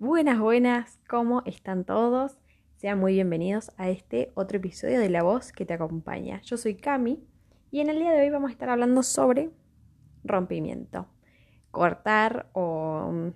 [0.00, 2.38] Buenas, buenas, ¿cómo están todos?
[2.76, 6.40] Sean muy bienvenidos a este otro episodio de La Voz que te acompaña.
[6.42, 7.20] Yo soy Cami
[7.72, 9.50] y en el día de hoy vamos a estar hablando sobre
[10.22, 11.08] rompimiento,
[11.72, 13.28] cortar o mm,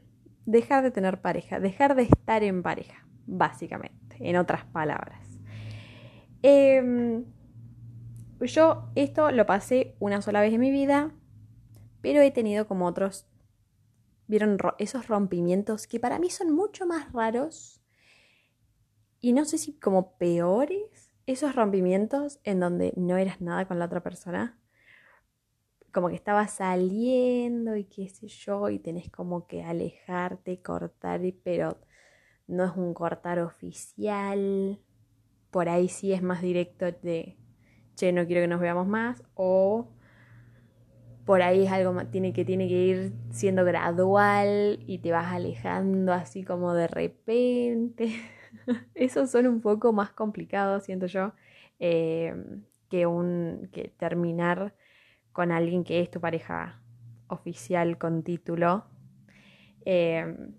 [0.47, 5.41] dejar de tener pareja, dejar de estar en pareja, básicamente, en otras palabras.
[6.43, 7.25] Em,
[8.41, 11.11] yo esto lo pasé una sola vez en mi vida,
[12.03, 13.27] pero he tenido como otros,
[14.27, 17.83] vieron esos rompimientos que para mí son mucho más raros
[19.21, 23.85] y no sé si como peores, esos rompimientos en donde no eras nada con la
[23.85, 24.59] otra persona,
[25.93, 31.79] como que estaba saliendo y qué sé yo, y tenés como que alejarte, cortar, pero
[32.49, 34.81] no es un cortar oficial.
[35.53, 37.39] Por ahí sí es más directo de,
[37.95, 39.23] che, no quiero que nos veamos más,
[41.25, 46.13] por ahí es algo tiene que, tiene que ir siendo gradual y te vas alejando
[46.13, 48.13] así como de repente.
[48.95, 51.33] Esos son un poco más complicados, siento yo,
[51.79, 52.35] eh,
[52.89, 54.75] que, un, que terminar
[55.33, 56.81] con alguien que es tu pareja
[57.29, 58.85] oficial con título.
[59.85, 60.55] Em,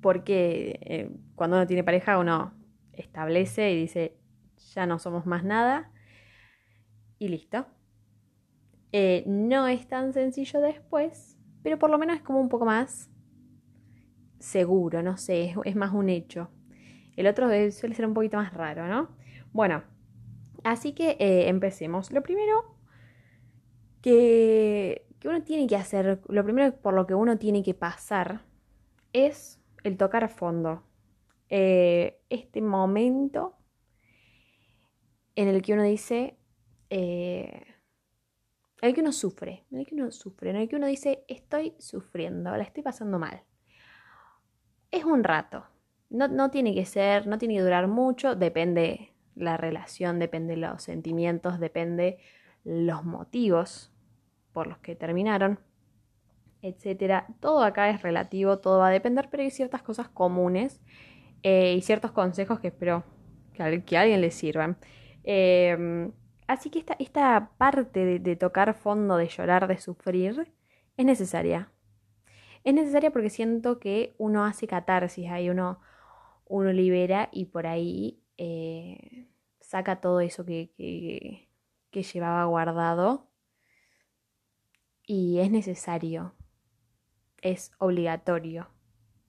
[0.00, 2.54] porque eh, cuando uno tiene pareja uno
[2.92, 4.16] establece y dice,
[4.74, 5.90] ya no somos más nada
[7.18, 7.66] y listo.
[8.92, 13.10] Eh, no es tan sencillo después, pero por lo menos es como un poco más
[14.38, 16.50] seguro, no sé, es, más un hecho.
[17.16, 19.10] El otro suele ser un poquito más raro, ¿no?
[19.52, 19.84] Bueno,
[20.64, 22.10] así que eh, empecemos.
[22.10, 22.76] Lo primero
[24.00, 28.42] que, uno tiene que hacer, lo primero por lo que uno tiene que pasar
[29.12, 30.82] es el tocar fondo.
[31.48, 33.56] Eh, este momento
[35.36, 36.38] en el que uno dice,
[38.82, 41.24] en el que uno sufre, en el que uno sufre, en el que uno dice,
[41.28, 43.42] estoy sufriendo, la estoy pasando mal.
[44.90, 45.64] Es un rato,
[46.08, 50.82] no, no tiene que ser, no tiene que durar mucho, depende la relación, depende los
[50.82, 52.18] sentimientos, depende
[52.64, 53.92] los motivos
[54.52, 55.60] por los que terminaron,
[56.62, 57.26] etcétera.
[57.40, 60.80] Todo acá es relativo, todo va a depender, pero hay ciertas cosas comunes
[61.42, 63.04] eh, y ciertos consejos que espero
[63.86, 64.78] que alguien les sirvan.
[65.22, 66.12] Em,
[66.50, 70.52] así que esta, esta parte de, tocar fondo, de llorar, de sufrir,
[70.96, 71.70] es necesaria.
[72.64, 75.80] Es necesaria porque siento que uno hace catarsis ahí, uno,
[76.46, 79.28] uno libera y por ahí eh,
[79.60, 83.28] saca todo eso que, que, llevaba guardado.
[85.06, 86.34] Y es necesario,
[87.42, 88.68] es obligatorio,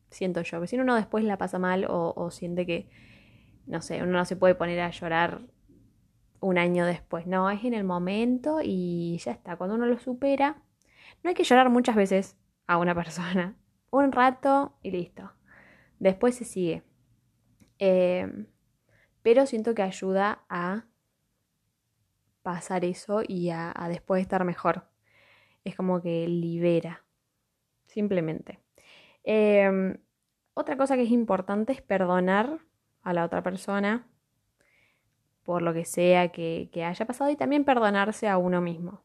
[0.09, 2.89] siento yo, porque si uno después la pasa mal o, siente que,
[3.65, 5.41] no sé, uno no se puede poner a llorar
[6.41, 10.61] un año después, no, es en el momento y ya está, cuando uno lo supera,
[11.23, 12.37] no hay que llorar muchas veces
[12.67, 13.55] a una persona,
[13.89, 15.31] un rato y listo,
[15.99, 16.83] después se sigue.
[17.79, 18.47] Eh,
[19.21, 20.85] pero siento que ayuda a
[22.41, 24.91] pasar eso y a después estar mejor
[25.63, 27.03] es como que libera,
[27.85, 28.59] simplemente.
[29.23, 29.97] Em,
[30.53, 32.59] otra cosa que es importante es perdonar
[33.03, 34.07] a la otra persona
[35.43, 39.03] por lo que sea que, haya pasado y también perdonarse a uno mismo.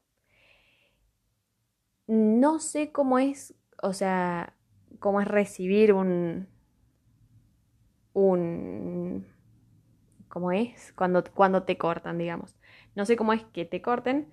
[2.07, 4.55] No sé cómo es, o sea,
[5.01, 6.49] cómo es recibir un,
[8.13, 9.27] un,
[10.29, 12.57] cómo es cuando, cuando te cortan, digamos.
[12.95, 14.29] No sé cómo es que te corten,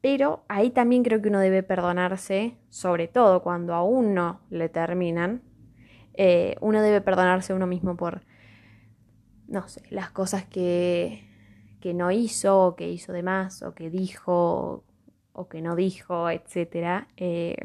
[0.00, 5.42] pero ahí también creo que uno debe perdonarse, sobre todo cuando a uno le terminan,
[6.14, 8.22] eh, uno debe perdonarse a uno mismo por,
[9.48, 11.28] no sé, las cosas que,
[11.80, 14.84] que no hizo, o que hizo de más, o que dijo,
[15.32, 17.06] o que no dijo, etc.
[17.16, 17.56] Eh,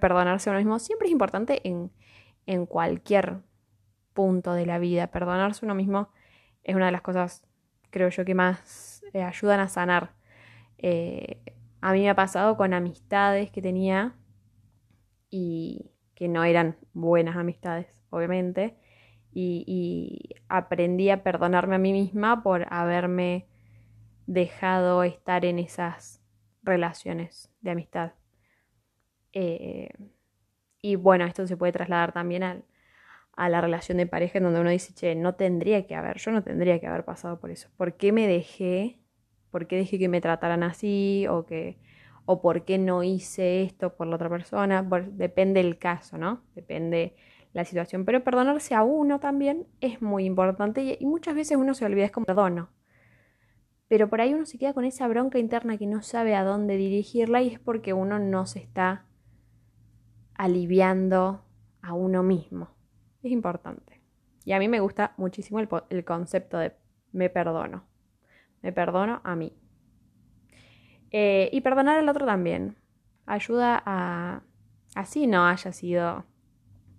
[0.00, 1.90] perdonarse a uno mismo siempre es importante en,
[2.46, 3.40] en cualquier
[4.12, 5.08] punto de la vida.
[5.08, 6.10] Perdonarse a uno mismo
[6.62, 7.44] es una de las cosas,
[7.90, 10.14] creo yo, que más eh, ayudan a sanar
[10.86, 11.40] eh,
[11.80, 14.14] a mí me ha pasado con amistades que tenía
[15.30, 18.76] y que no eran buenas amistades, obviamente,
[19.34, 23.46] y, aprendí a perdonarme a mí misma por haberme
[24.26, 26.22] dejado estar en esas
[26.62, 28.12] relaciones de amistad.
[29.32, 29.90] Eh,
[30.80, 32.42] y bueno, esto se puede trasladar también
[33.36, 36.30] a la relación de pareja en donde uno dice, che, no tendría que haber, yo
[36.30, 37.68] no tendría que haber pasado por eso.
[37.76, 39.00] ¿Por qué me dejé
[39.54, 41.78] por qué dejé que me trataran así o que
[42.24, 44.82] o por qué no hice esto por la otra persona,
[45.12, 46.42] depende el caso, ¿no?
[46.56, 47.14] Depende
[47.54, 51.84] la situación, pero perdonarse a uno también es muy importante y, muchas veces uno se
[51.84, 52.68] olvida, es como perdono.
[53.86, 56.76] Pero por ahí uno se queda con esa bronca interna que no sabe a dónde
[56.76, 59.06] dirigirla y es porque uno no se está
[60.34, 61.44] aliviando
[61.80, 62.70] a uno mismo.
[63.22, 64.02] es importante.
[64.44, 66.74] Y a mí me gusta muchísimo el, concepto de
[67.12, 67.84] me perdono.
[68.62, 69.56] Me perdono a mí.
[71.12, 72.76] Eh, y perdonar al otro también.
[73.26, 74.42] Ayuda a...
[74.96, 76.24] Así no haya sido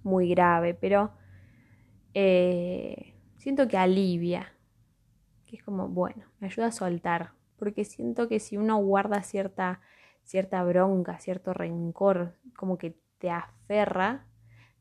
[0.05, 1.11] muy grave, pero
[2.13, 4.53] eh, siento que alivia.
[5.45, 7.31] Que es como, bueno, me ayuda a soltar.
[7.57, 9.81] Porque siento que si uno guarda cierta,
[10.23, 14.25] cierta bronca, cierto rencor, como que te aferra,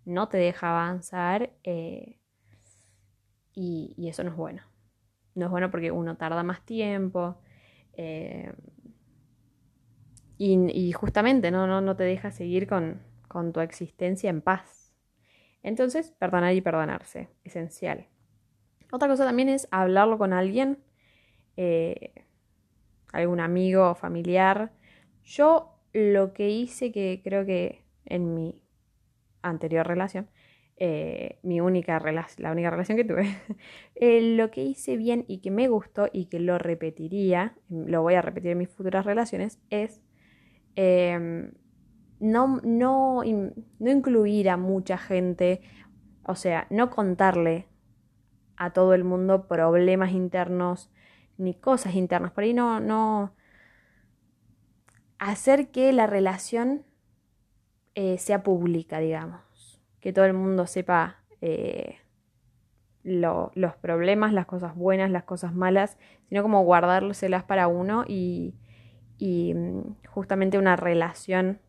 [0.05, 2.19] no te deja avanzar eh,
[3.55, 4.63] y, eso no es bueno.
[5.35, 7.39] No es bueno porque uno tarda más tiempo
[7.95, 8.53] eh,
[10.37, 11.67] y, justamente ¿no?
[11.67, 14.84] No, no te deja seguir con, con tu existencia en paz.
[15.65, 18.07] Entonces, perdonar y perdonarse, esencial.
[18.93, 20.79] Otra cosa también es hablarlo con alguien,
[21.57, 22.13] eh,
[23.13, 24.73] algún amigo o familiar.
[25.25, 28.61] Yo lo que hice, que creo que en mi
[29.41, 30.29] anterior relación,
[30.77, 31.99] eh, mi única
[32.39, 33.27] la única relación que tuve,
[33.95, 38.15] eh, lo que hice bien y que me gustó y que lo repetiría, lo voy
[38.15, 40.03] a repetir en mis futuras relaciones, es
[40.77, 41.53] em,
[42.21, 45.61] no, no, no incluir a mucha gente,
[46.25, 47.69] o sea, no contarle
[48.57, 50.91] a todo el mundo problemas internos
[51.37, 52.33] ni cosas internas.
[52.33, 53.35] Por ahí no, no
[55.19, 56.85] hacer que la relación
[57.95, 59.81] eh, sea pública, digamos.
[60.01, 61.97] Que todo el mundo sepa eh,
[63.03, 68.55] los problemas, las cosas buenas, las cosas malas, sino como guardárselas para uno y,
[69.19, 71.61] y mm, justamente una relación,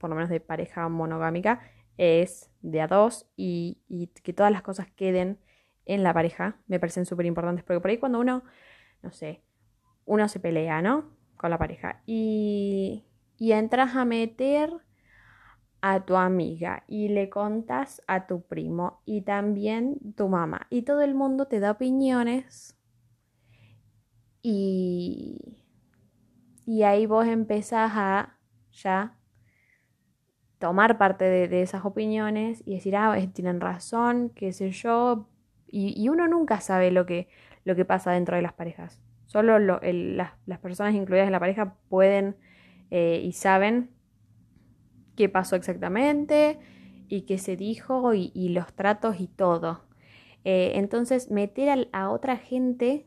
[0.00, 1.60] por lo menos de pareja monogámica,
[1.98, 5.38] es de a dos y, y que todas las cosas queden
[5.84, 8.42] en la pareja me parecen súper importantes porque por ahí cuando uno,
[9.02, 9.42] no sé,
[10.06, 11.10] uno se pelea, ¿no?
[11.36, 13.04] Con la pareja y,
[13.38, 14.72] y entras a meter
[15.82, 21.02] a tu amiga y le contas a tu primo y también tu mamá y todo
[21.02, 22.76] el mundo te da opiniones
[24.42, 25.58] y,
[26.66, 28.38] y ahí vos empezás a
[28.72, 29.19] ya
[30.60, 35.26] tomar parte de, esas opiniones y decir, ah, tienen razón, qué sé yo,
[35.66, 37.28] y, uno nunca sabe lo que,
[37.64, 39.00] lo que pasa dentro de las parejas.
[39.26, 42.36] Solo las, personas incluidas en la pareja pueden
[42.90, 43.90] eh, y saben
[45.16, 46.58] qué pasó exactamente
[47.08, 49.86] y qué se dijo y, los tratos y todo.
[50.44, 53.06] Eh, entonces, meter a, otra gente,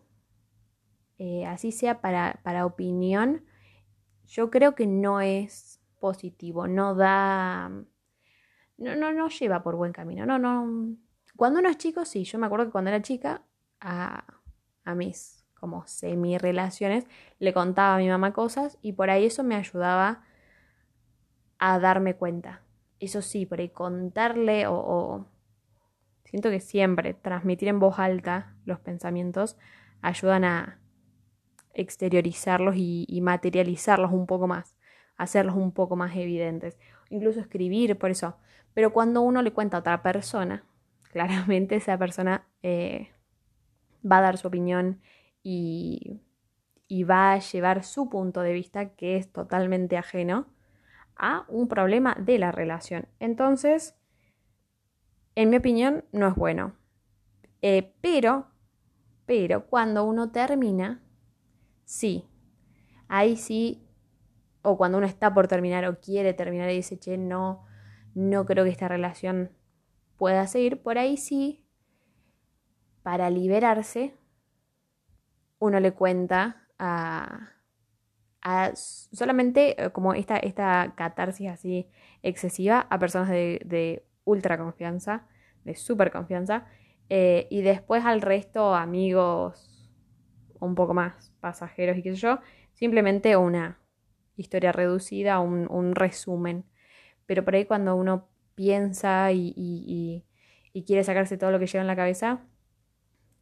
[1.20, 3.44] eh, así sea para, para opinión,
[4.26, 10.26] yo creo que no es positivo, no da, no, no, no lleva por buen camino,
[10.26, 10.98] no, no,
[11.38, 13.42] cuando uno es chico, sí, yo me acuerdo que cuando era chica,
[13.80, 14.26] a,
[14.84, 17.06] a mis como semi-relaciones,
[17.40, 20.24] le contaba a mi mamá cosas y por ahí eso me ayudaba
[21.58, 22.64] a darme cuenta.
[23.00, 25.26] Eso sí, por ahí contarle o,
[26.26, 29.56] siento que siempre transmitir en voz alta los pensamientos
[30.02, 30.82] ayudan a
[31.74, 34.76] exteriorizarlos y, materializarlos un poco más,
[35.18, 36.78] hacerlos un poco más evidentes,
[37.10, 38.38] incluso escribir por eso.
[38.74, 40.66] Pero cuando uno le cuenta a otra persona,
[41.12, 43.12] claramente esa persona eh,
[44.10, 45.02] va a dar su opinión
[45.44, 46.20] y,
[47.10, 50.46] va a llevar su punto de vista que es totalmente ajeno
[51.16, 53.08] a un problema de la relación.
[53.20, 53.96] Entonces,
[55.34, 56.76] en mi opinión, no es bueno.
[57.64, 58.46] Eh, pero,
[59.26, 61.02] pero cuando uno termina,
[61.84, 62.28] sí,
[63.08, 63.83] ahí sí,
[64.64, 67.66] o cuando uno está por terminar o quiere terminar y dice, che, no,
[68.16, 69.52] no creo que esta relación
[70.18, 71.68] pueda seguir, por ahí sí,
[73.04, 74.16] para liberarse,
[75.60, 77.50] uno le cuenta a,
[78.74, 81.88] solamente eh, como esta, esta catarsis así
[82.24, 85.28] excesiva a personas de, ultra confianza,
[85.66, 86.66] de super confianza,
[87.10, 89.92] eh, y después al resto, amigos
[90.62, 92.40] un poco más pasajeros y qué sé yo,
[92.72, 93.83] simplemente una
[94.36, 96.66] historia reducida, un, un resumen.
[97.26, 100.24] Pero por ahí cuando uno piensa y,
[100.86, 102.42] quiere sacarse todo lo que lleva en la cabeza,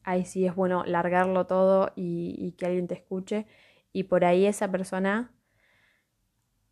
[0.03, 3.47] ahí sí es bueno largarlo todo y, que alguien te escuche.
[3.93, 5.33] Y por ahí esa persona,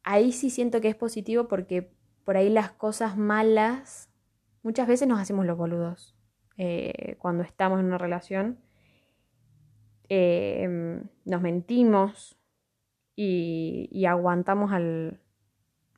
[0.04, 1.92] ahí sí siento que es positivo porque
[2.24, 4.10] por ahí las cosas malas,
[4.64, 6.16] muchas veces nos hacemos los boludos
[6.58, 8.60] eh, cuando estamos en una relación.
[10.12, 12.39] Eh, nos mentimos
[13.22, 15.20] y, aguantamos al,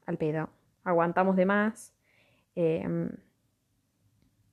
[0.05, 0.49] al pedo.
[0.83, 1.93] Aguantamos de más
[2.55, 3.09] Em,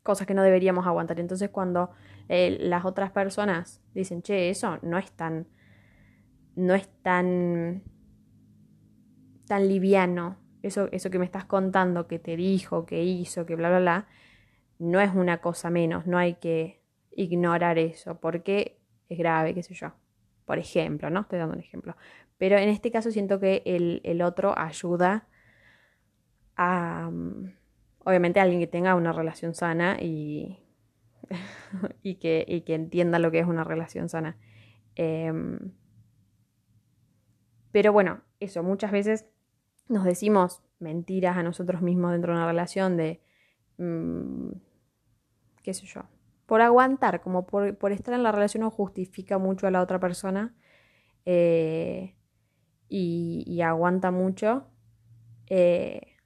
[0.02, 1.20] cosas que no deberíamos aguantar.
[1.20, 1.90] Entonces cuando
[2.28, 5.46] eh, las otras personas dicen, che, eso no es tan,
[6.56, 7.82] no es tan,
[9.46, 13.68] tan liviano, eso, eso que me estás contando, que te dijo, que hizo, que bla,
[13.68, 14.06] bla, bla,
[14.78, 16.82] no es una cosa menos, no hay que
[17.12, 19.92] ignorar eso, porque es grave, qué sé yo.
[20.48, 21.20] Por ejemplo, ¿no?
[21.20, 21.94] Estoy dando un ejemplo.
[22.38, 25.28] Pero en este caso siento que el, otro ayuda
[26.56, 27.52] a, mm,
[27.98, 30.58] obviamente, a alguien que tenga una relación sana y,
[32.02, 34.38] y, que, que, entienda lo que es una relación sana.
[34.94, 35.58] Em,
[37.70, 39.26] pero bueno, eso, muchas veces
[39.86, 43.20] nos decimos mentiras a nosotros mismos dentro de una relación de,
[43.76, 44.52] mm,
[45.62, 46.04] qué sé yo,
[46.48, 50.56] por aguantar, como por, estar en la relación no justifica mucho a la otra persona
[51.26, 52.16] eh,
[52.88, 54.66] y, aguanta mucho.
[55.48, 56.16] Eh,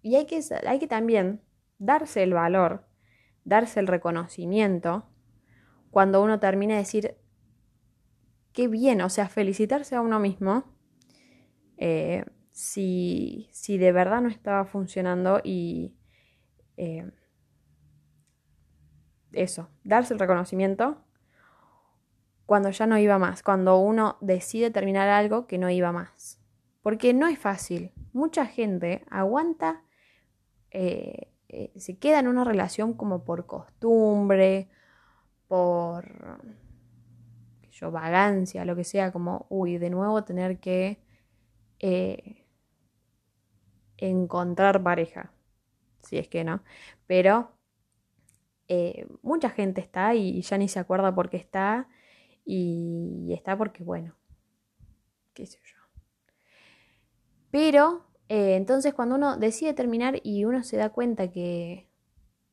[0.00, 1.42] y hay que, hay que también
[1.76, 2.86] darse el valor,
[3.44, 5.04] darse el reconocimiento
[5.90, 7.18] cuando uno termina de decir,
[8.54, 10.64] qué bien, o sea, felicitarse a uno mismo.
[11.76, 15.94] Eh, si, si de verdad no estaba funcionando y
[19.32, 20.98] eso, darse el reconocimiento
[22.46, 26.40] cuando ya no iba más, cuando uno decide terminar algo que no iba más.
[26.82, 27.92] Porque no es fácil.
[28.14, 29.82] Mucha gente aguanta,
[30.70, 34.70] eh, eh, se queda en una relación como por costumbre,
[35.46, 36.40] por
[37.70, 41.02] yo, vagancia, lo que sea, como, uy, de nuevo tener que
[43.98, 45.32] encontrar pareja,
[46.00, 46.62] si es que no.
[47.06, 47.57] Pero
[48.68, 51.88] eh, mucha gente está y ya ni se acuerda por qué está
[52.44, 54.14] y está porque, bueno,
[55.34, 55.78] qué sé yo.
[57.50, 61.88] Pero eh, entonces cuando uno decide terminar y uno se da cuenta que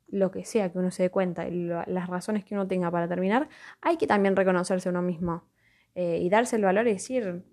[0.07, 3.49] lo que sea que uno se dé cuenta, las razones que uno tenga para terminar,
[3.81, 5.43] hay que también reconocerse a uno mismo
[5.95, 7.43] eh, y darse el valor y decir,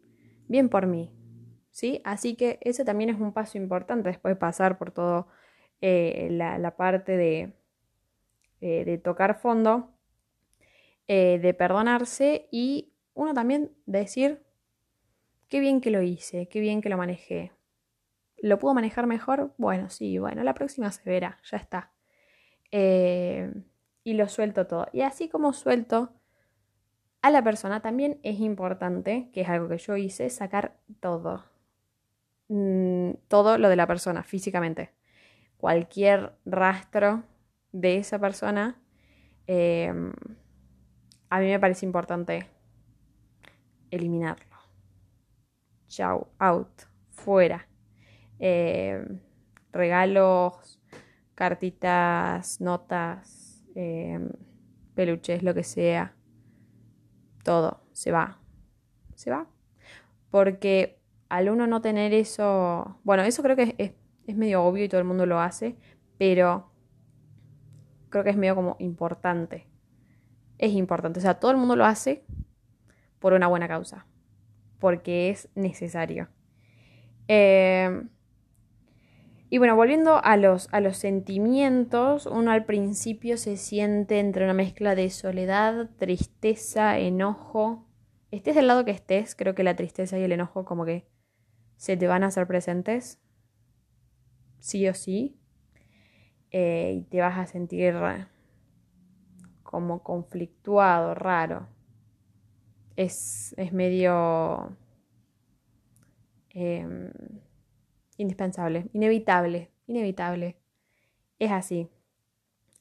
[0.48, 1.12] bien por mí,
[1.70, 2.00] ¿sí?
[2.04, 5.28] Así que ese también es un paso importante después de pasar por todo
[5.80, 7.54] eh, la, parte de,
[8.62, 9.90] eh, de tocar fondo,
[11.08, 14.42] eh, de perdonarse y uno también decir,
[15.48, 17.50] qué bien que lo hice, qué bien que lo manejé.
[18.38, 19.52] ¿Lo puedo manejar mejor?
[19.58, 21.92] Bueno, sí, bueno, la próxima se verá, ya está.
[24.04, 24.86] y lo suelto todo.
[24.92, 26.12] Y así como suelto
[27.20, 31.44] a la persona, también es importante, que es algo que yo hice, sacar todo.
[32.48, 34.92] Mm, todo lo de la persona físicamente.
[35.56, 37.24] Cualquier rastro
[37.72, 38.80] de esa persona,
[39.46, 40.12] em,
[41.30, 42.46] a mí me parece importante
[43.90, 44.56] eliminarlo.
[45.88, 47.66] Chau, out, fuera.
[48.38, 49.20] Em,
[49.72, 50.80] regalos,
[51.34, 54.30] cartitas, notas, em,
[54.94, 56.14] peluches, lo que sea.
[57.44, 58.38] Todo se va.
[59.14, 59.46] Se va.
[60.30, 60.98] Porque
[61.28, 65.06] al uno no tener eso, bueno, eso creo que es, medio obvio y todo el
[65.06, 65.76] mundo lo hace,
[66.18, 66.71] pero
[68.12, 69.66] creo que es medio como importante.
[70.58, 72.24] Es importante, o sea, todo el mundo lo hace
[73.18, 74.06] por una buena causa,
[74.78, 76.28] porque es necesario.
[77.26, 78.02] Eh,
[79.52, 84.54] y bueno, volviendo a los, a los sentimientos, uno al principio se siente entre una
[84.54, 87.86] mezcla de soledad, tristeza, enojo.
[88.30, 91.06] Estés del lado que estés, creo que la tristeza y el enojo como que
[91.76, 93.20] se te van a hacer presentes,
[94.58, 95.38] sí o sí,
[96.52, 97.94] eh, y te vas a sentir
[99.62, 101.66] como conflictuado, raro.
[102.94, 104.76] Es, medio
[106.50, 107.10] em,
[108.18, 110.58] indispensable, inevitable, inevitable.
[111.38, 111.88] Es así.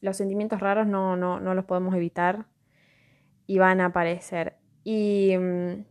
[0.00, 2.46] Los sentimientos raros no, no, no los podemos evitar
[3.46, 4.58] y van a aparecer.
[4.84, 5.84] Y, mm,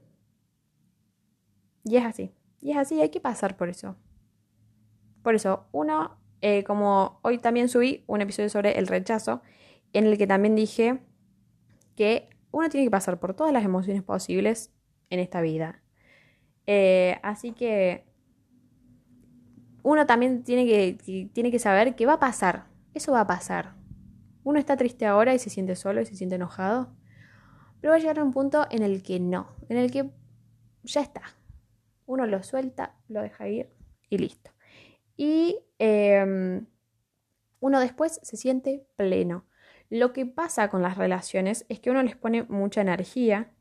[1.85, 2.31] y es así.
[2.61, 3.95] Y es así, hay que pasar por eso.
[5.23, 9.41] Por eso, uno, eh, como hoy también subí un episodio sobre el rechazo,
[9.93, 10.99] en el que también dije
[11.95, 14.71] que uno tiene que pasar por todas las emociones posibles
[15.09, 15.81] en esta vida.
[16.67, 18.05] Eh, así que
[19.83, 22.65] uno también tiene que, tiene que saber que va a pasar.
[22.93, 23.75] Eso va a pasar.
[24.43, 26.93] Uno está triste ahora y se siente solo y se siente enojado.
[27.79, 30.11] Pero va a llegar a un punto en el que no, en el que
[30.83, 31.21] ya está
[32.11, 33.69] uno lo suelta, lo deja ir
[34.09, 34.51] y listo.
[35.21, 36.65] Y em,
[37.59, 39.45] uno después se siente pleno.
[39.91, 43.51] Lo que pasa con las relaciones es que uno les pone mucha energía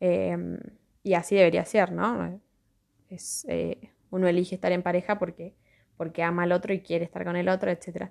[0.00, 0.58] em,
[1.04, 2.40] y así debería ser, ¿no?
[3.08, 5.54] Es, eh, uno elige estar en pareja porque,
[5.96, 8.10] porque ama al otro y quiere estar con el otro, etc.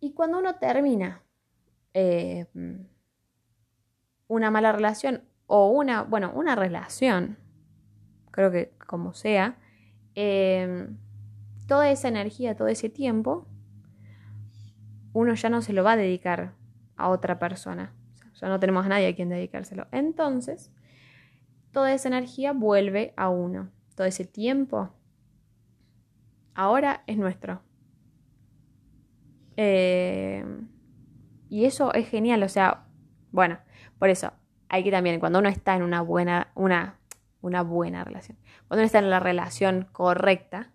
[0.00, 1.22] Y cuando uno termina
[1.94, 2.88] em,
[4.28, 7.38] una mala relación o una, bueno, una relación,
[8.32, 9.56] creo que como sea,
[11.70, 13.46] toda esa energía, todo ese tiempo,
[15.12, 16.56] uno ya no se lo va a dedicar
[16.96, 17.94] a otra persona.
[18.40, 19.86] ya no tenemos a nadie a quien dedicárselo.
[19.92, 20.72] Entonces,
[21.70, 23.70] toda esa energía vuelve a uno.
[23.94, 24.90] Todo ese tiempo
[26.56, 27.62] ahora es nuestro.
[29.56, 30.44] Eh,
[31.48, 32.88] y eso es genial, o sea,
[33.30, 33.60] bueno,
[34.00, 34.32] por eso
[34.68, 36.98] hay que también, cuando uno está en una buena, una,
[37.42, 40.72] una buena relación, cuando uno está en la relación correcta,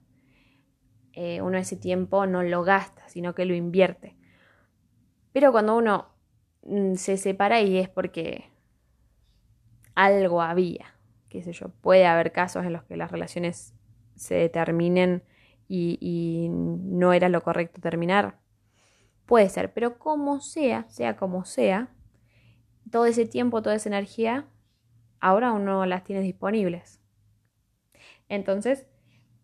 [1.15, 4.17] eh, uno ese tiempo no lo gasta, sino que lo invierte.
[5.31, 6.10] Pero cuando uno
[6.63, 8.51] mm, se separa y es porque
[9.95, 10.98] algo había,
[11.29, 13.74] qué sé yo, puede haber casos en los que las relaciones
[14.15, 15.24] se determinen
[15.69, 18.38] y, y no era lo correcto terminar.
[19.25, 21.95] Puede ser, pero como sea, sea como sea,
[22.91, 24.48] todo ese tiempo, toda esa energía,
[25.22, 27.01] ahora uno las tiene disponibles.
[28.27, 28.86] Entonces,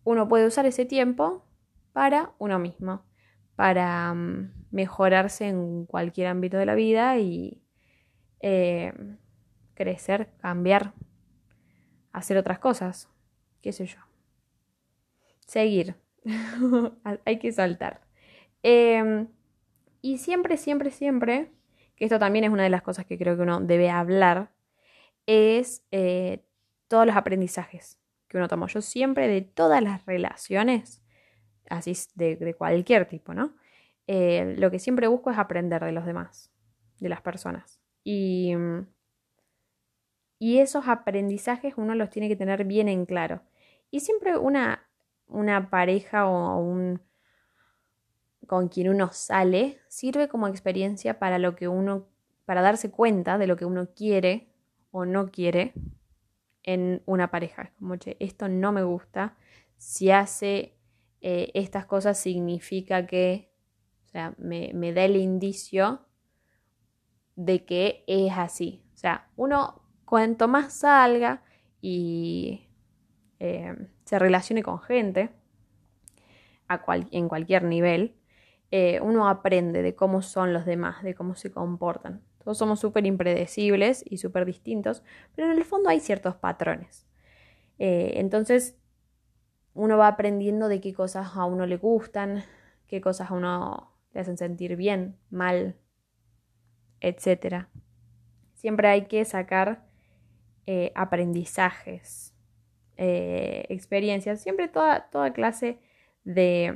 [0.04, 1.46] uno puede usar ese tiempo
[1.92, 3.04] para uno mismo,
[3.56, 7.62] para mm, mejorarse en cualquier ámbito de la vida y
[8.40, 8.92] eh,
[9.74, 10.94] crecer, cambiar,
[12.12, 13.08] hacer otras cosas,
[13.60, 13.98] qué sé yo.
[15.46, 15.96] Seguir,
[17.24, 18.00] hay que saltar.
[18.62, 19.28] Em,
[20.00, 21.52] y siempre, siempre, siempre,
[21.96, 24.52] que esto también es una de las cosas que creo que uno debe hablar,
[25.26, 26.44] es eh,
[26.88, 28.66] todos los aprendizajes que uno tomó.
[28.66, 31.01] Yo siempre de todas las relaciones
[31.72, 33.54] así de, cualquier tipo, ¿no?
[34.06, 36.50] Eh, lo que siempre busco es aprender de los demás,
[36.98, 37.80] de las personas.
[38.04, 38.54] Y,
[40.38, 43.42] y esos aprendizajes uno los tiene que tener bien en claro.
[43.90, 44.88] Y siempre una,
[45.26, 47.00] una pareja o un
[48.46, 52.08] con quien uno sale sirve como experiencia para lo que uno
[52.44, 54.48] para darse cuenta de lo que uno quiere
[54.90, 55.72] o no quiere
[56.62, 57.72] en una pareja.
[57.78, 59.36] Como, che, esto no me gusta.
[59.76, 60.76] Si hace
[61.22, 63.52] eh, estas cosas significa que,
[64.06, 66.00] o sea, me, da el indicio
[67.36, 68.84] de que es así.
[68.94, 71.44] O sea, uno cuanto más salga
[71.80, 72.68] y
[73.38, 73.72] eh,
[74.04, 75.30] se relacione con gente
[76.66, 76.82] a
[77.12, 78.16] en cualquier nivel,
[78.72, 82.22] eh, uno aprende de cómo son los demás, de cómo se comportan.
[82.42, 85.04] Todos somos súper impredecibles y súper distintos,
[85.36, 87.06] pero en el fondo hay ciertos patrones.
[87.78, 88.76] entonces,
[89.74, 92.44] uno va aprendiendo de qué cosas a uno le gustan,
[92.86, 95.76] qué cosas a uno le hacen sentir bien, mal,
[97.00, 97.66] etc.
[98.54, 99.84] Siempre hay que sacar
[100.66, 102.34] eh, aprendizajes,
[102.96, 105.80] eh, experiencias, siempre toda, toda clase
[106.24, 106.72] de,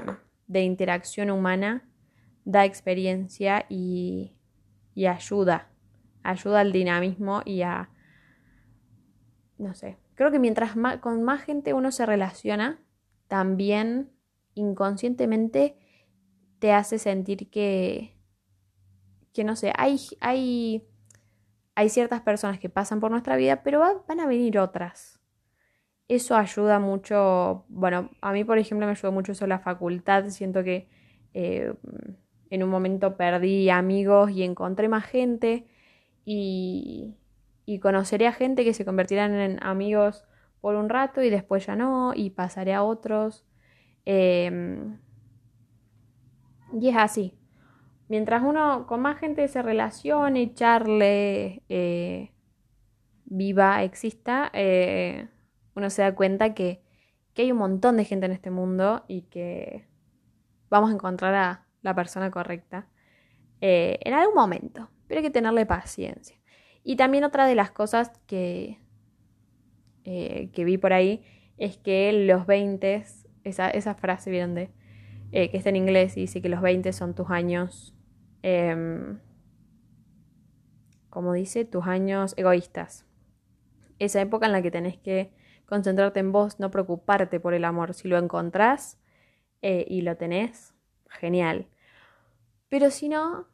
[0.46, 1.88] de, interacción humana
[2.44, 4.34] da experiencia y,
[4.94, 5.68] y ayuda,
[6.22, 7.90] ayuda al dinamismo y a,
[9.58, 12.80] no sé, creo que mientras con más gente uno se relaciona,
[13.28, 14.10] también
[14.54, 15.76] inconscientemente
[16.58, 18.16] te hace sentir que,
[19.32, 20.82] que no sé, hay, hay,
[21.74, 25.20] hay ciertas personas que pasan por nuestra vida, pero van a venir otras.
[26.08, 30.62] Eso ayuda mucho, bueno, a mí por ejemplo me ayudó mucho eso la facultad, siento
[30.62, 30.88] que
[31.34, 31.74] eh,
[32.48, 35.66] en un momento perdí amigos y encontré más gente
[36.24, 37.16] y,
[37.66, 40.25] y conoceré a gente que se convertirán en amigos
[40.66, 43.46] por un rato y después ya no, y pasaré a otros.
[44.04, 44.98] Em,
[46.72, 47.38] y es así.
[48.08, 52.32] Mientras uno con más gente se relacione, charle, eh,
[53.26, 55.28] viva, exista, eh,
[55.76, 56.82] uno se da cuenta que,
[57.32, 59.86] que hay un montón de gente en este mundo y que
[60.68, 62.88] vamos a encontrar a la persona correcta
[63.60, 66.36] eh, en algún momento, pero hay que tenerle paciencia.
[66.82, 68.80] Y también otra de las cosas que,
[70.06, 71.24] eh, que vi por ahí
[71.58, 73.04] es que los 20,
[73.44, 74.54] esa, frase, ¿vieron?
[74.54, 74.70] De,
[75.32, 77.94] eh, que está en inglés y dice que los 20 son tus años,
[78.42, 79.18] em,
[81.10, 83.04] como dice, tus años egoístas.
[83.98, 85.32] Esa época en la que tenés que
[85.66, 87.94] concentrarte en vos, no preocuparte por el amor.
[87.94, 89.00] Si lo encontrás
[89.62, 90.74] eh, y lo tenés,
[91.08, 91.66] genial.
[92.68, 93.48] Pero si no,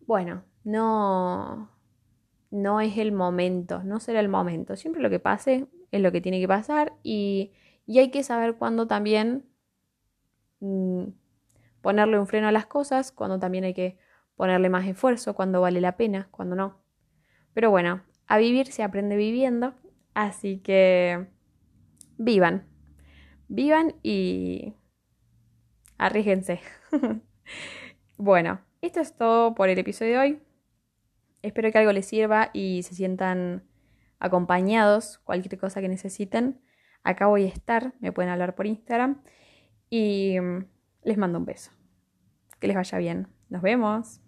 [0.00, 1.70] bueno, no,
[2.50, 4.76] no es el momento, no será el momento.
[4.76, 7.52] Siempre lo que pase es lo que tiene que pasar y,
[7.88, 9.44] hay que saber cuándo también
[10.60, 11.04] mm,
[11.82, 13.98] ponerle un freno a las cosas, cuándo también hay que
[14.34, 16.80] ponerle más esfuerzo, cuándo vale la pena, cuándo no.
[17.54, 19.74] Pero bueno, a vivir se aprende viviendo,
[20.14, 21.26] así que
[22.18, 22.66] vivan,
[23.48, 24.74] vivan y
[25.98, 26.60] arriesguense.
[28.16, 30.45] bueno, esto es todo por el episodio de hoy.
[31.42, 33.64] Espero que algo les sirva y se sientan
[34.18, 36.60] acompañados, cualquier cosa que necesiten.
[37.02, 39.22] Acá voy a estar, me pueden hablar por Instagram
[39.90, 40.66] y mm,
[41.04, 41.70] les mando un beso.
[42.58, 43.28] Que les vaya bien.
[43.48, 44.25] Nos vemos.